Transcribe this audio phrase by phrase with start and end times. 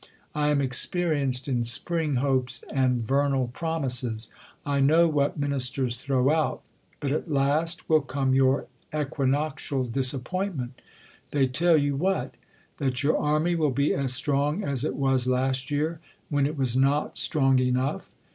[0.33, 4.29] I am exr perienced in spring hopes and vernal promises.
[4.65, 6.63] I I know what ministers throw out;
[6.99, 10.81] but at last will come your equinoctial disappointment.
[11.29, 12.33] They tell you what?
[12.79, 16.75] That your army will be as strong as it was last year, when it was
[16.75, 18.09] not strong enough.